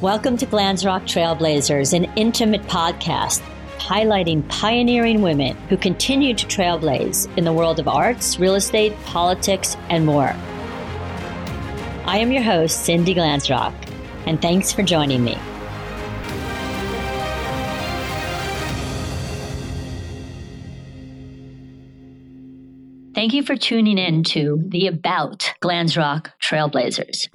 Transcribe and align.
Welcome 0.00 0.38
to 0.38 0.46
Glanzrock 0.46 1.02
Trailblazers, 1.02 1.92
an 1.92 2.04
intimate 2.16 2.62
podcast 2.62 3.42
highlighting 3.76 4.48
pioneering 4.48 5.20
women 5.20 5.54
who 5.68 5.76
continue 5.76 6.32
to 6.32 6.46
trailblaze 6.46 7.28
in 7.36 7.44
the 7.44 7.52
world 7.52 7.78
of 7.78 7.86
arts, 7.86 8.38
real 8.38 8.54
estate, 8.54 8.96
politics, 9.04 9.76
and 9.90 10.06
more. 10.06 10.32
I 12.06 12.16
am 12.16 12.32
your 12.32 12.42
host, 12.42 12.86
Cindy 12.86 13.14
Glanzrock, 13.14 13.74
and 14.24 14.40
thanks 14.40 14.72
for 14.72 14.82
joining 14.82 15.22
me. 15.22 15.34
Thank 23.14 23.34
you 23.34 23.42
for 23.42 23.54
tuning 23.54 23.98
in 23.98 24.24
to 24.24 24.64
the 24.66 24.86
About 24.86 25.52
Glanzrock 25.62 26.30
Trailblazers. 26.42 27.28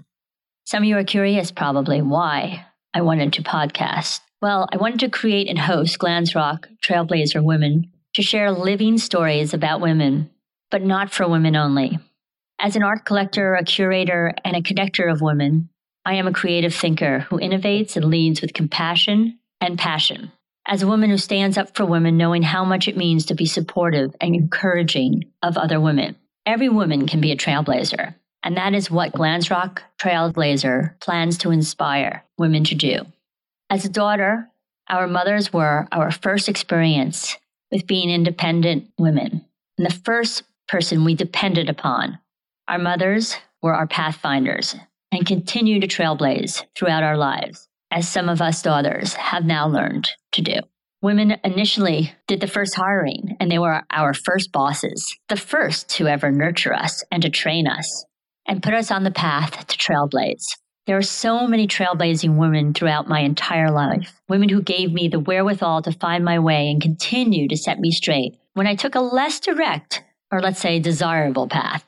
Some 0.66 0.82
of 0.82 0.90
you 0.90 0.98
are 0.98 1.04
curious 1.04 1.52
probably 1.52 2.02
why 2.02 2.66
I 2.92 3.02
wanted 3.02 3.34
to 3.34 3.44
podcast. 3.44 4.22
Well, 4.42 4.68
I 4.74 4.78
wanted 4.78 5.00
to 5.02 5.10
create 5.10 5.48
and 5.48 5.60
host 5.60 6.00
Glanzrock 6.00 6.66
Trailblazer 6.84 7.44
Women 7.44 7.92
to 8.16 8.24
share 8.24 8.52
living 8.52 8.98
stories 8.98 9.54
about 9.54 9.80
women, 9.80 10.32
but 10.72 10.82
not 10.82 11.12
for 11.12 11.28
women 11.28 11.56
only. 11.56 12.00
As 12.60 12.76
an 12.76 12.82
art 12.82 13.06
collector, 13.06 13.54
a 13.54 13.64
curator, 13.64 14.34
and 14.44 14.56
a 14.56 14.62
connector 14.62 15.12
of 15.12 15.22
women, 15.22 15.70
I 16.04 16.16
am 16.16 16.28
a 16.28 16.34
creative 16.34 16.74
thinker 16.74 17.20
who 17.20 17.38
innovates 17.38 17.96
and 17.96 18.06
leads 18.06 18.42
with 18.42 18.56
compassion 18.56 19.38
and 19.62 19.78
passion. 19.78 20.32
As 20.68 20.82
a 20.82 20.88
woman 20.88 21.12
who 21.12 21.18
stands 21.18 21.60
up 21.60 21.76
for 21.76 21.86
women, 21.86 22.18
knowing 22.18 22.42
how 22.42 22.66
much 22.66 22.88
it 22.88 22.98
means 22.98 23.28
to 23.28 23.36
be 23.36 23.46
supportive 23.46 24.16
and 24.20 24.34
encouraging 24.34 25.26
of 25.44 25.58
other 25.58 25.80
women. 25.80 26.16
Every 26.44 26.70
woman 26.70 27.06
can 27.06 27.22
be 27.22 27.32
a 27.32 27.38
trailblazer. 27.38 28.16
And 28.46 28.58
that 28.58 28.76
is 28.76 28.92
what 28.92 29.12
Glanzrock 29.12 29.80
Trailblazer 30.00 31.00
plans 31.02 31.40
to 31.40 31.50
inspire 31.50 32.24
women 32.38 32.64
to 32.66 32.76
do. 32.76 33.00
As 33.72 33.86
a 33.86 33.90
daughter, 33.90 34.48
our 34.88 35.08
mothers 35.08 35.52
were 35.52 35.88
our 35.92 36.12
first 36.12 36.48
experience 36.48 37.38
with 37.72 37.88
being 37.88 38.12
independent 38.12 38.92
women 39.00 39.44
and 39.80 39.88
the 39.88 40.00
first 40.06 40.44
person 40.68 41.04
we 41.04 41.16
depended 41.16 41.70
upon. 41.70 42.20
Our 42.68 42.78
mothers 42.78 43.36
were 43.64 43.74
our 43.74 43.88
pathfinders 43.88 44.76
and 45.12 45.26
continue 45.26 45.80
to 45.80 45.88
trailblaze 45.88 46.64
throughout 46.76 47.02
our 47.02 47.18
lives, 47.18 47.68
as 47.90 48.08
some 48.08 48.30
of 48.30 48.42
us 48.42 48.62
daughters 48.62 49.16
have 49.16 49.44
now 49.44 49.68
learned 49.68 50.08
to 50.34 50.44
do. 50.44 50.60
Women 51.02 51.38
initially 51.44 52.14
did 52.28 52.42
the 52.42 52.48
first 52.48 52.76
hiring, 52.76 53.38
and 53.40 53.50
they 53.50 53.60
were 53.60 53.84
our 53.90 54.14
first 54.14 54.52
bosses, 54.52 55.18
the 55.30 55.36
first 55.36 55.90
to 55.90 56.08
ever 56.08 56.32
nurture 56.32 56.74
us 56.74 57.04
and 57.12 57.24
to 57.24 57.30
train 57.30 57.68
us 57.68 58.06
and 58.48 58.64
put 58.64 58.74
us 58.74 58.92
on 58.92 59.04
the 59.04 59.12
path 59.12 59.68
to 59.68 59.78
trailblaze. 59.78 60.46
There 60.88 60.98
are 60.98 61.02
so 61.02 61.48
many 61.48 61.68
trailblazing 61.68 62.38
women 62.38 62.74
throughout 62.74 63.08
my 63.08 63.22
entire 63.22 63.72
life, 63.72 64.22
women 64.30 64.50
who 64.50 64.62
gave 64.62 64.94
me 64.94 65.08
the 65.08 65.20
wherewithal 65.20 65.82
to 65.82 65.92
find 65.92 66.24
my 66.24 66.38
way 66.38 66.70
and 66.70 66.82
continue 66.82 67.48
to 67.48 67.58
set 67.58 67.80
me 67.80 67.92
straight 67.92 68.38
when 68.54 68.68
I 68.68 68.76
took 68.76 68.94
a 68.94 69.02
less 69.02 69.40
direct, 69.40 70.04
or 70.32 70.42
let's 70.42 70.60
say 70.60 70.80
desirable 70.80 71.48
path. 71.48 71.84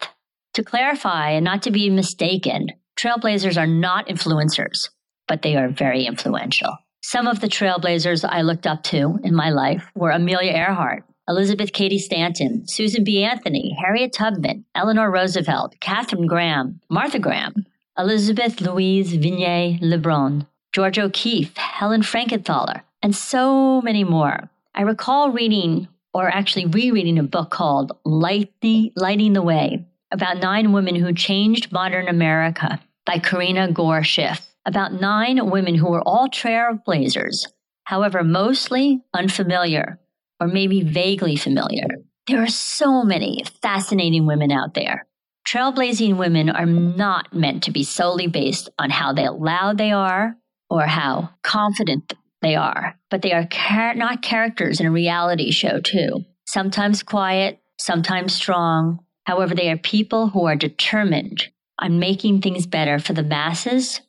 To 0.56 0.64
clarify 0.64 1.32
and 1.32 1.46
not 1.46 1.62
to 1.64 1.72
be 1.72 1.92
mistaken, 1.92 2.70
trailblazers 3.00 3.58
are 3.58 3.68
not 3.68 4.08
influencers, 4.08 4.90
but 5.28 5.44
they 5.44 5.56
are 5.56 5.70
very 5.70 6.06
influential. 6.06 6.76
Some 7.04 7.28
of 7.28 7.40
the 7.40 7.48
trailblazers 7.48 8.28
I 8.28 8.42
looked 8.42 8.66
up 8.66 8.82
to 8.86 9.20
in 9.24 9.36
my 9.36 9.52
life 9.52 9.92
were 9.96 10.10
Amelia 10.10 10.52
Earhart, 10.52 11.04
Elizabeth 11.28 11.74
Cady 11.74 12.00
Stanton, 12.00 12.68
Susan 12.68 13.04
B. 13.04 13.24
Anthony, 13.24 13.76
Harriet 13.82 14.14
Tubman, 14.14 14.66
Eleanor 14.74 15.12
Roosevelt, 15.12 15.76
Katharine 15.82 16.26
Graham, 16.26 16.80
Martha 16.90 17.20
Graham, 17.20 17.66
Elizabeth 17.98 18.62
Louise 18.62 19.14
Vigée 19.14 19.78
Lebrun, 19.82 20.48
George 20.72 20.98
O'Keeffe, 20.98 21.58
Helen 21.58 22.02
Frankenthaler, 22.02 22.82
and 23.02 23.16
so 23.16 23.82
many 23.82 24.04
more. 24.04 24.50
I 24.74 24.84
recall 24.84 25.32
reading, 25.32 25.88
or 26.14 26.30
actually 26.30 26.66
rereading, 26.66 27.20
a 27.20 27.24
book 27.24 27.50
called 27.50 27.92
Lighting, 28.06 28.92
Lighting 28.96 29.34
the 29.34 29.42
Way 29.42 29.86
about 30.12 30.38
nine 30.38 30.72
women 30.72 30.96
who 30.96 31.14
changed 31.14 31.72
modern 31.72 32.08
America 32.08 32.80
by 33.06 33.20
Karenna 33.20 33.74
Gore 33.74 34.04
Schiff. 34.04 34.48
About 34.66 34.94
nine 34.94 35.50
women 35.50 35.76
who 35.76 35.90
were 35.90 36.02
all 36.02 36.28
trailblazers, 36.28 37.48
however, 37.84 38.24
mostly 38.24 39.02
unfamiliar 39.14 39.98
or 40.40 40.48
maybe 40.48 40.82
vaguely 40.82 41.36
familiar. 41.36 41.88
There 42.28 42.42
are 42.44 42.48
so 42.48 43.04
many 43.04 43.44
fascinating 43.62 44.26
women 44.26 44.52
out 44.52 44.74
there. 44.74 45.08
Trailblazing 45.48 46.18
women 46.18 46.50
are 46.50 46.66
not 46.66 47.34
meant 47.34 47.64
to 47.64 47.72
be 47.72 47.84
solely 47.84 48.28
based 48.28 48.70
on 48.78 48.90
how 48.90 49.14
loud 49.14 49.78
they 49.78 49.94
are 49.94 50.36
or 50.70 50.86
how 50.88 51.30
confident 51.42 52.14
they 52.42 52.56
are, 52.56 53.00
but 53.10 53.22
they 53.22 53.32
are 53.32 53.46
char- 53.46 53.96
not 53.96 54.22
characters 54.22 54.80
in 54.82 54.86
a 54.86 54.92
reality 54.92 55.52
show, 55.52 55.80
too. 55.80 56.26
Sometimes 56.46 57.02
quiet, 57.02 57.60
sometimes 57.80 58.34
strong. 58.34 59.00
However, 59.26 59.56
they 59.56 59.70
are 59.70 59.78
people 59.78 60.28
who 60.28 60.46
are 60.46 60.56
determined 60.56 61.48
on 61.80 62.00
making 62.00 62.42
things 62.42 62.66
better 62.66 63.00
for 63.00 63.14
the 63.14 63.24
masses, 63.24 64.02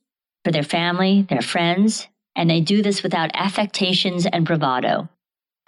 for 0.44 0.50
their 0.50 0.62
family, 0.62 1.26
their 1.28 1.42
friends, 1.42 2.08
and 2.34 2.48
they 2.48 2.60
do 2.60 2.82
this 2.82 3.02
without 3.02 3.30
affectations 3.34 4.26
and 4.26 4.44
bravado. 4.44 5.08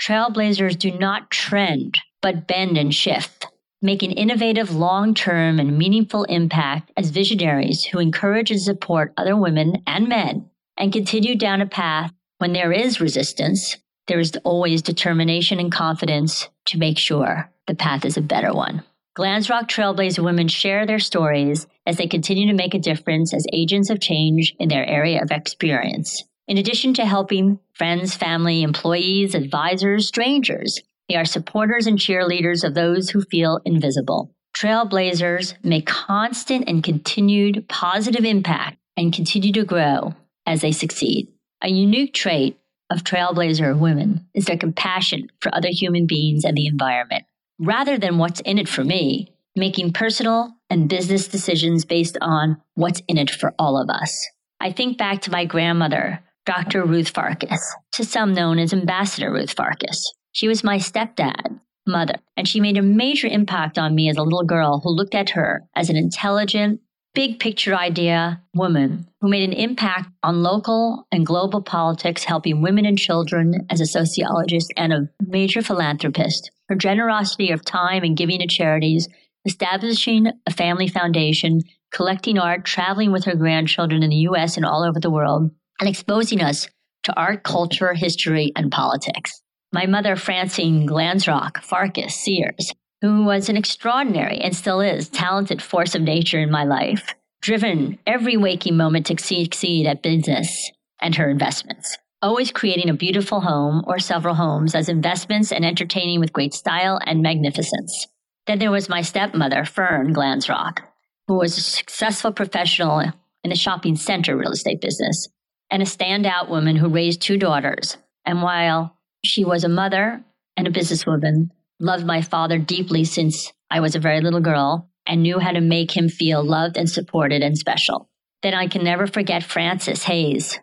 Trailblazers 0.00 0.78
do 0.78 0.92
not 0.92 1.30
trend, 1.30 1.98
but 2.22 2.46
bend 2.46 2.78
and 2.78 2.94
shift, 2.94 3.46
make 3.82 4.02
an 4.02 4.12
innovative, 4.12 4.74
long 4.74 5.12
term, 5.12 5.60
and 5.60 5.76
meaningful 5.76 6.24
impact 6.24 6.90
as 6.96 7.10
visionaries 7.10 7.84
who 7.84 7.98
encourage 7.98 8.50
and 8.50 8.60
support 8.60 9.12
other 9.18 9.36
women 9.36 9.82
and 9.86 10.08
men 10.08 10.48
and 10.78 10.92
continue 10.92 11.36
down 11.36 11.60
a 11.60 11.66
path 11.66 12.12
when 12.38 12.54
there 12.54 12.72
is 12.72 13.00
resistance. 13.00 13.76
There 14.06 14.18
is 14.18 14.32
always 14.42 14.80
determination 14.80 15.60
and 15.60 15.70
confidence 15.70 16.48
to 16.66 16.78
make 16.78 16.98
sure 16.98 17.50
the 17.66 17.74
path 17.74 18.06
is 18.06 18.16
a 18.16 18.22
better 18.22 18.54
one. 18.54 18.82
Glanzrock 19.18 19.68
Trailblazer 19.68 20.24
women 20.24 20.48
share 20.48 20.86
their 20.86 20.98
stories 20.98 21.66
as 21.84 21.98
they 21.98 22.06
continue 22.06 22.46
to 22.46 22.54
make 22.54 22.72
a 22.72 22.78
difference 22.78 23.34
as 23.34 23.44
agents 23.52 23.90
of 23.90 24.00
change 24.00 24.54
in 24.58 24.70
their 24.70 24.86
area 24.86 25.22
of 25.22 25.30
experience. 25.30 26.24
In 26.50 26.58
addition 26.58 26.94
to 26.94 27.06
helping 27.06 27.60
friends, 27.74 28.16
family, 28.16 28.64
employees, 28.64 29.36
advisors, 29.36 30.08
strangers, 30.08 30.80
they 31.08 31.14
are 31.14 31.24
supporters 31.24 31.86
and 31.86 31.96
cheerleaders 31.96 32.64
of 32.64 32.74
those 32.74 33.08
who 33.08 33.22
feel 33.22 33.60
invisible. 33.64 34.34
Trailblazers 34.58 35.54
make 35.62 35.86
constant 35.86 36.68
and 36.68 36.82
continued 36.82 37.68
positive 37.68 38.24
impact 38.24 38.78
and 38.96 39.12
continue 39.12 39.52
to 39.52 39.64
grow 39.64 40.12
as 40.44 40.60
they 40.60 40.72
succeed. 40.72 41.28
A 41.62 41.68
unique 41.68 42.14
trait 42.14 42.58
of 42.90 43.04
trailblazer 43.04 43.78
women 43.78 44.26
is 44.34 44.46
their 44.46 44.58
compassion 44.58 45.28
for 45.40 45.54
other 45.54 45.70
human 45.70 46.08
beings 46.08 46.44
and 46.44 46.56
the 46.56 46.66
environment. 46.66 47.26
Rather 47.60 47.96
than 47.96 48.18
what's 48.18 48.40
in 48.40 48.58
it 48.58 48.68
for 48.68 48.82
me, 48.82 49.32
making 49.54 49.92
personal 49.92 50.52
and 50.68 50.88
business 50.88 51.28
decisions 51.28 51.84
based 51.84 52.18
on 52.20 52.60
what's 52.74 53.02
in 53.06 53.18
it 53.18 53.30
for 53.30 53.54
all 53.56 53.80
of 53.80 53.88
us. 53.88 54.26
I 54.58 54.72
think 54.72 54.98
back 54.98 55.22
to 55.22 55.30
my 55.30 55.44
grandmother 55.44 56.24
Dr. 56.50 56.84
Ruth 56.84 57.10
Farkas, 57.10 57.76
to 57.92 58.04
some 58.04 58.34
known 58.34 58.58
as 58.58 58.72
Ambassador 58.72 59.32
Ruth 59.32 59.52
Farkas. 59.52 60.12
She 60.32 60.48
was 60.48 60.64
my 60.64 60.78
stepdad, 60.78 61.60
mother, 61.86 62.16
and 62.36 62.48
she 62.48 62.58
made 62.58 62.76
a 62.76 62.82
major 62.82 63.28
impact 63.28 63.78
on 63.78 63.94
me 63.94 64.10
as 64.10 64.16
a 64.16 64.24
little 64.24 64.42
girl 64.42 64.80
who 64.82 64.90
looked 64.90 65.14
at 65.14 65.30
her 65.30 65.62
as 65.76 65.90
an 65.90 65.96
intelligent, 65.96 66.80
big 67.14 67.38
picture 67.38 67.76
idea 67.76 68.42
woman 68.52 69.06
who 69.20 69.28
made 69.28 69.48
an 69.48 69.52
impact 69.52 70.08
on 70.24 70.42
local 70.42 71.06
and 71.12 71.24
global 71.24 71.62
politics, 71.62 72.24
helping 72.24 72.60
women 72.60 72.84
and 72.84 72.98
children 72.98 73.64
as 73.70 73.80
a 73.80 73.86
sociologist 73.86 74.72
and 74.76 74.92
a 74.92 75.08
major 75.20 75.62
philanthropist. 75.62 76.50
Her 76.68 76.74
generosity 76.74 77.52
of 77.52 77.64
time 77.64 78.02
and 78.02 78.16
giving 78.16 78.40
to 78.40 78.48
charities, 78.48 79.08
establishing 79.44 80.26
a 80.48 80.50
family 80.52 80.88
foundation, 80.88 81.60
collecting 81.92 82.40
art, 82.40 82.64
traveling 82.64 83.12
with 83.12 83.22
her 83.26 83.36
grandchildren 83.36 84.02
in 84.02 84.10
the 84.10 84.26
US 84.28 84.56
and 84.56 84.66
all 84.66 84.82
over 84.82 84.98
the 84.98 85.10
world, 85.10 85.52
and 85.80 85.88
exposing 85.88 86.42
us 86.42 86.68
to 87.04 87.18
art, 87.18 87.42
culture, 87.42 87.94
history, 87.94 88.52
and 88.54 88.70
politics. 88.70 89.42
My 89.72 89.86
mother, 89.86 90.14
Francine 90.16 90.86
Glanzrock 90.86 91.62
Farkas 91.62 92.14
Sears, 92.14 92.72
who 93.00 93.24
was 93.24 93.48
an 93.48 93.56
extraordinary 93.56 94.38
and 94.38 94.54
still 94.54 94.80
is 94.80 95.08
talented 95.08 95.62
force 95.62 95.94
of 95.94 96.02
nature 96.02 96.38
in 96.38 96.50
my 96.50 96.64
life, 96.64 97.14
driven 97.40 97.98
every 98.06 98.36
waking 98.36 98.76
moment 98.76 99.06
to 99.06 99.18
succeed 99.18 99.86
at 99.86 100.02
business 100.02 100.70
and 101.00 101.14
her 101.14 101.30
investments, 101.30 101.96
always 102.20 102.52
creating 102.52 102.90
a 102.90 102.94
beautiful 102.94 103.40
home 103.40 103.82
or 103.86 103.98
several 103.98 104.34
homes 104.34 104.74
as 104.74 104.90
investments 104.90 105.50
and 105.50 105.64
entertaining 105.64 106.20
with 106.20 106.32
great 106.32 106.52
style 106.52 107.00
and 107.06 107.22
magnificence. 107.22 108.06
Then 108.46 108.58
there 108.58 108.70
was 108.70 108.88
my 108.88 109.00
stepmother, 109.00 109.64
Fern 109.64 110.12
Glanzrock, 110.12 110.80
who 111.28 111.38
was 111.38 111.56
a 111.56 111.62
successful 111.62 112.32
professional 112.32 113.00
in 113.00 113.50
the 113.50 113.56
shopping 113.56 113.96
center 113.96 114.36
real 114.36 114.52
estate 114.52 114.82
business 114.82 115.28
and 115.70 115.82
a 115.82 115.86
standout 115.86 116.48
woman 116.48 116.76
who 116.76 116.88
raised 116.88 117.22
two 117.22 117.38
daughters. 117.38 117.96
And 118.24 118.42
while 118.42 118.96
she 119.24 119.44
was 119.44 119.64
a 119.64 119.68
mother 119.68 120.22
and 120.56 120.66
a 120.66 120.70
businesswoman, 120.70 121.50
loved 121.78 122.04
my 122.04 122.22
father 122.22 122.58
deeply 122.58 123.04
since 123.04 123.52
I 123.70 123.80
was 123.80 123.94
a 123.94 124.00
very 124.00 124.20
little 124.20 124.40
girl 124.40 124.88
and 125.06 125.22
knew 125.22 125.38
how 125.38 125.52
to 125.52 125.60
make 125.60 125.96
him 125.96 126.08
feel 126.08 126.42
loved 126.44 126.76
and 126.76 126.88
supported 126.88 127.42
and 127.42 127.56
special. 127.56 128.08
Then 128.42 128.54
I 128.54 128.68
can 128.68 128.84
never 128.84 129.06
forget 129.06 129.42
Frances 129.42 130.04
Hayes, 130.04 130.58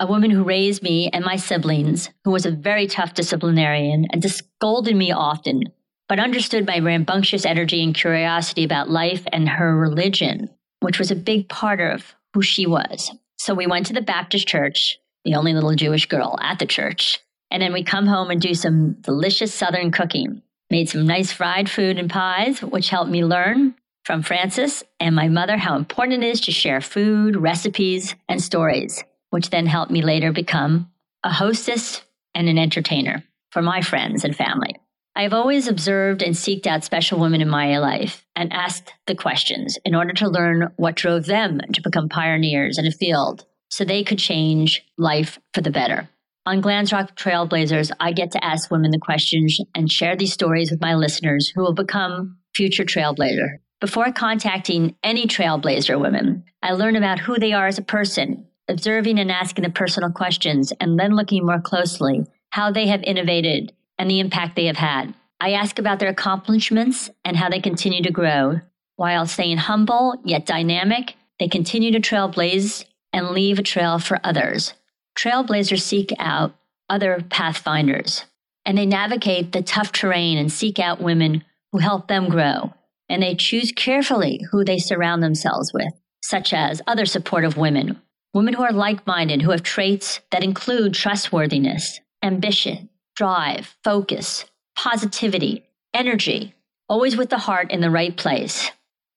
a 0.00 0.06
woman 0.06 0.30
who 0.30 0.44
raised 0.44 0.82
me 0.82 1.10
and 1.12 1.24
my 1.24 1.36
siblings, 1.36 2.10
who 2.24 2.30
was 2.30 2.46
a 2.46 2.50
very 2.50 2.86
tough 2.86 3.14
disciplinarian 3.14 4.06
and 4.10 4.24
scolded 4.30 4.96
me 4.96 5.12
often, 5.12 5.64
but 6.08 6.18
understood 6.18 6.66
my 6.66 6.78
rambunctious 6.78 7.46
energy 7.46 7.82
and 7.82 7.94
curiosity 7.94 8.64
about 8.64 8.90
life 8.90 9.24
and 9.32 9.48
her 9.48 9.76
religion, 9.76 10.50
which 10.80 10.98
was 10.98 11.10
a 11.10 11.16
big 11.16 11.48
part 11.48 11.80
of 11.80 12.14
who 12.34 12.42
she 12.42 12.66
was. 12.66 13.12
So 13.38 13.54
we 13.54 13.66
went 13.66 13.86
to 13.86 13.92
the 13.92 14.00
Baptist 14.00 14.46
church, 14.46 14.98
the 15.24 15.34
only 15.34 15.52
little 15.52 15.74
Jewish 15.74 16.06
girl 16.06 16.38
at 16.40 16.58
the 16.58 16.66
church. 16.66 17.20
And 17.50 17.62
then 17.62 17.72
we 17.72 17.82
come 17.82 18.06
home 18.06 18.30
and 18.30 18.40
do 18.40 18.54
some 18.54 18.92
delicious 19.00 19.52
Southern 19.52 19.90
cooking. 19.90 20.42
Made 20.70 20.88
some 20.88 21.06
nice 21.06 21.30
fried 21.30 21.70
food 21.70 21.98
and 21.98 22.10
pies, 22.10 22.62
which 22.62 22.88
helped 22.88 23.10
me 23.10 23.24
learn 23.24 23.74
from 24.04 24.22
Frances 24.22 24.82
and 25.00 25.14
my 25.14 25.28
mother 25.28 25.56
how 25.56 25.76
important 25.76 26.22
it 26.22 26.26
is 26.26 26.40
to 26.42 26.52
share 26.52 26.80
food, 26.80 27.36
recipes, 27.36 28.14
and 28.28 28.42
stories 28.42 29.04
which 29.34 29.50
then 29.50 29.66
helped 29.66 29.90
me 29.90 30.00
later 30.00 30.30
become 30.30 30.88
a 31.24 31.28
hostess 31.28 32.04
and 32.36 32.48
an 32.48 32.56
entertainer 32.56 33.24
for 33.50 33.60
my 33.60 33.82
friends 33.82 34.22
and 34.22 34.36
family. 34.36 34.76
I 35.16 35.22
have 35.22 35.32
always 35.32 35.68
observed 35.68 36.22
and 36.22 36.34
seeked 36.34 36.66
out 36.66 36.82
special 36.82 37.20
women 37.20 37.40
in 37.40 37.48
my 37.48 37.78
life 37.78 38.26
and 38.34 38.52
asked 38.52 38.92
the 39.06 39.14
questions 39.14 39.78
in 39.84 39.94
order 39.94 40.12
to 40.14 40.28
learn 40.28 40.72
what 40.76 40.96
drove 40.96 41.26
them 41.26 41.60
to 41.72 41.82
become 41.82 42.08
pioneers 42.08 42.78
in 42.78 42.86
a 42.86 42.90
field 42.90 43.44
so 43.68 43.84
they 43.84 44.02
could 44.02 44.18
change 44.18 44.84
life 44.98 45.38
for 45.52 45.60
the 45.60 45.70
better. 45.70 46.08
On 46.46 46.60
Glanzrock 46.60 47.14
Trailblazers, 47.14 47.92
I 48.00 48.12
get 48.12 48.32
to 48.32 48.44
ask 48.44 48.70
women 48.70 48.90
the 48.90 48.98
questions 48.98 49.58
and 49.74 49.90
share 49.90 50.16
these 50.16 50.32
stories 50.32 50.70
with 50.70 50.80
my 50.80 50.94
listeners 50.94 51.48
who 51.54 51.62
will 51.62 51.74
become 51.74 52.36
future 52.54 52.84
trailblazer. 52.84 53.58
Before 53.80 54.12
contacting 54.12 54.96
any 55.02 55.26
trailblazer 55.26 55.98
women, 55.98 56.44
I 56.62 56.72
learn 56.72 56.96
about 56.96 57.20
who 57.20 57.38
they 57.38 57.52
are 57.52 57.68
as 57.68 57.78
a 57.78 57.82
person 57.82 58.46
observing 58.68 59.18
and 59.18 59.30
asking 59.30 59.64
the 59.64 59.70
personal 59.70 60.10
questions, 60.10 60.72
and 60.80 60.98
then 60.98 61.14
looking 61.14 61.44
more 61.44 61.60
closely 61.60 62.24
how 62.50 62.70
they 62.70 62.86
have 62.86 63.02
innovated 63.02 63.72
and 63.98 64.10
the 64.10 64.20
impact 64.20 64.56
they 64.56 64.66
have 64.66 64.76
had. 64.76 65.14
I 65.40 65.52
ask 65.52 65.78
about 65.78 65.98
their 65.98 66.08
accomplishments 66.08 67.10
and 67.24 67.36
how 67.36 67.48
they 67.48 67.60
continue 67.60 68.02
to 68.02 68.12
grow. 68.12 68.60
While 68.96 69.26
staying 69.26 69.58
humble 69.58 70.20
yet 70.24 70.46
dynamic, 70.46 71.14
they 71.38 71.48
continue 71.48 71.92
to 71.92 72.00
trailblaze 72.00 72.84
and 73.12 73.30
leave 73.30 73.58
a 73.58 73.62
trail 73.62 73.98
for 73.98 74.18
others. 74.24 74.74
Trailblazers 75.18 75.80
seek 75.80 76.12
out 76.18 76.54
other 76.88 77.24
pathfinders, 77.30 78.24
and 78.64 78.76
they 78.78 78.86
navigate 78.86 79.52
the 79.52 79.62
tough 79.62 79.92
terrain 79.92 80.38
and 80.38 80.52
seek 80.52 80.78
out 80.78 81.00
women 81.00 81.44
who 81.72 81.78
help 81.78 82.08
them 82.08 82.28
grow. 82.28 82.72
And 83.08 83.22
they 83.22 83.34
choose 83.34 83.72
carefully 83.72 84.40
who 84.50 84.64
they 84.64 84.78
surround 84.78 85.22
themselves 85.22 85.72
with, 85.72 85.92
such 86.22 86.52
as 86.52 86.80
other 86.86 87.04
supportive 87.04 87.56
women 87.56 88.00
Women 88.34 88.54
who 88.54 88.64
are 88.64 88.72
like 88.72 89.06
minded, 89.06 89.42
who 89.42 89.52
have 89.52 89.62
traits 89.62 90.20
that 90.32 90.42
include 90.42 90.92
trustworthiness, 90.92 92.00
ambition, 92.20 92.90
drive, 93.14 93.76
focus, 93.84 94.44
positivity, 94.76 95.64
energy, 95.92 96.54
always 96.88 97.16
with 97.16 97.30
the 97.30 97.38
heart 97.38 97.70
in 97.70 97.80
the 97.80 97.90
right 97.90 98.16
place. 98.16 98.70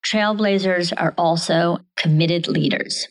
Trailblazers 0.06 0.94
are 0.96 1.14
also 1.18 1.80
committed 1.96 2.48
leaders. 2.48 3.08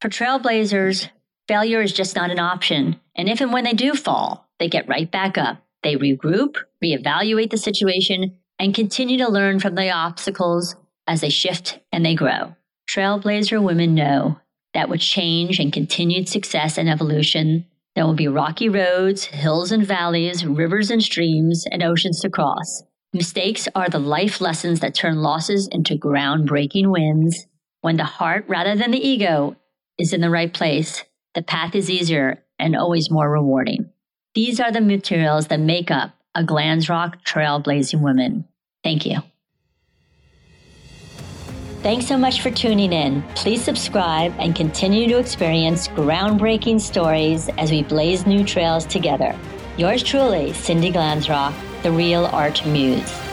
For 0.00 0.08
trailblazers, 0.08 1.08
failure 1.48 1.82
is 1.82 1.92
just 1.92 2.16
not 2.16 2.30
an 2.30 2.38
option. 2.38 3.00
And 3.16 3.28
if 3.28 3.40
and 3.40 3.52
when 3.52 3.64
they 3.64 3.72
do 3.72 3.94
fall, 3.94 4.48
they 4.58 4.68
get 4.68 4.88
right 4.88 5.10
back 5.10 5.36
up. 5.36 5.62
They 5.82 5.96
regroup, 5.96 6.56
reevaluate 6.82 7.50
the 7.50 7.56
situation, 7.56 8.38
and 8.58 8.74
continue 8.74 9.18
to 9.18 9.30
learn 9.30 9.60
from 9.60 9.74
the 9.74 9.90
obstacles 9.90 10.76
as 11.06 11.20
they 11.20 11.30
shift 11.30 11.80
and 11.92 12.04
they 12.04 12.14
grow. 12.14 12.54
Trailblazer 12.88 13.62
women 13.62 13.94
know 13.94 14.40
that 14.74 14.88
with 14.88 15.00
change 15.00 15.58
and 15.58 15.72
continued 15.72 16.28
success 16.28 16.78
and 16.78 16.88
evolution. 16.88 17.66
There 17.98 18.06
will 18.06 18.14
be 18.14 18.28
rocky 18.28 18.68
roads, 18.68 19.24
hills 19.24 19.72
and 19.72 19.84
valleys, 19.84 20.46
rivers 20.46 20.88
and 20.88 21.02
streams, 21.02 21.64
and 21.68 21.82
oceans 21.82 22.20
to 22.20 22.30
cross. 22.30 22.84
Mistakes 23.12 23.66
are 23.74 23.88
the 23.88 23.98
life 23.98 24.40
lessons 24.40 24.78
that 24.78 24.94
turn 24.94 25.16
losses 25.16 25.68
into 25.72 25.96
groundbreaking 25.96 26.92
wins. 26.92 27.48
When 27.80 27.96
the 27.96 28.04
heart, 28.04 28.44
rather 28.46 28.76
than 28.76 28.92
the 28.92 29.04
ego, 29.04 29.56
is 29.98 30.12
in 30.12 30.20
the 30.20 30.30
right 30.30 30.54
place, 30.54 31.02
the 31.34 31.42
path 31.42 31.74
is 31.74 31.90
easier 31.90 32.40
and 32.56 32.76
always 32.76 33.10
more 33.10 33.28
rewarding. 33.28 33.90
These 34.32 34.60
are 34.60 34.70
the 34.70 34.80
materials 34.80 35.48
that 35.48 35.58
make 35.58 35.90
up 35.90 36.12
a 36.36 36.44
Glanzrock 36.44 37.24
trailblazing 37.24 38.00
woman. 38.00 38.44
Thank 38.84 39.06
you. 39.06 39.22
Thanks 41.80 42.08
so 42.08 42.18
much 42.18 42.42
for 42.42 42.50
tuning 42.50 42.92
in. 42.92 43.22
Please 43.36 43.62
subscribe 43.62 44.34
and 44.40 44.54
continue 44.56 45.08
to 45.10 45.18
experience 45.18 45.86
groundbreaking 45.86 46.80
stories 46.80 47.48
as 47.56 47.70
we 47.70 47.84
blaze 47.84 48.26
new 48.26 48.42
trails 48.42 48.84
together. 48.84 49.38
Yours 49.76 50.02
truly, 50.02 50.52
Cindy 50.54 50.90
Glanzrock, 50.90 51.54
the 51.84 51.92
Real 51.92 52.26
Art 52.26 52.66
Muse. 52.66 53.27